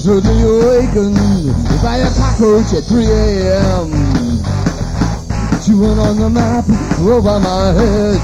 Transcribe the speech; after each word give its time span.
Certainly 0.00 0.42
awakened 0.42 1.16
by 1.82 1.98
a 1.98 2.10
cockroach 2.14 2.72
at 2.72 2.84
3 2.84 3.04
a.m. 3.04 3.90
Chewing 5.64 5.98
on 5.98 6.18
the 6.18 6.30
map 6.30 6.64
over 6.98 7.38
my 7.38 7.72
head. 7.72 8.20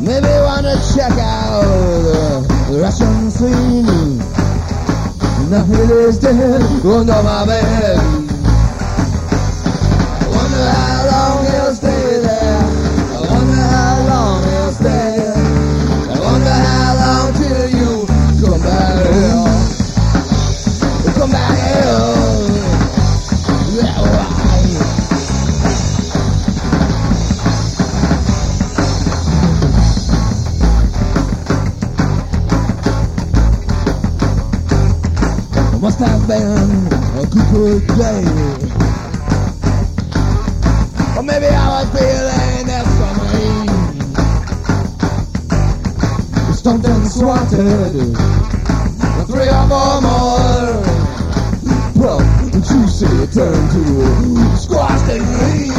Maybe 0.00 0.28
wanna 0.28 0.76
check 0.94 1.12
out 1.18 2.46
the 2.70 2.78
Russian 2.80 3.30
scene. 3.30 4.18
Nothing 5.50 5.90
is 5.90 6.18
dead 6.18 6.62
under 6.84 7.22
my 7.22 7.44
bed. 7.46 8.27
must 35.88 36.00
have 36.00 36.28
been 36.28 36.86
a 37.16 37.24
good 37.50 37.86
day. 37.96 38.24
Or 41.16 41.22
maybe 41.22 41.46
I 41.46 41.66
was 41.76 41.88
feeling 41.96 42.68
extra 42.78 43.10
mean. 43.32 43.68
Stumped 46.52 46.86
and 46.86 47.08
swatted. 47.08 48.16
Three 49.28 49.48
or 49.48 49.64
four 49.70 50.00
more. 50.04 50.82
Bro, 51.94 52.14
juicy 52.68 53.26
turned 53.32 53.70
to 53.72 53.82
squashed 54.58 55.08
and 55.08 55.24
green. 55.24 55.77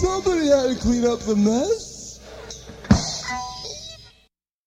Somebody 0.00 0.46
had 0.46 0.68
to 0.70 0.76
clean 0.80 1.04
up 1.06 1.20
the 1.20 1.36
mess. 1.36 1.85